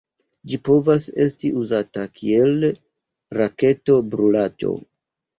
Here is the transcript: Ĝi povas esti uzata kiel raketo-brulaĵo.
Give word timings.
Ĝi 0.51 0.57
povas 0.67 1.03
esti 1.25 1.51
uzata 1.63 2.05
kiel 2.19 2.65
raketo-brulaĵo. 3.39 4.73